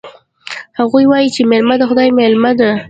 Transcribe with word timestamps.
هغوی 0.79 1.05
وایي 1.07 1.29
چې 1.35 1.41
میلمه 1.51 1.75
د 1.77 1.83
خدای 1.89 2.09
مېلمه 2.19 2.51
ده 2.59 2.71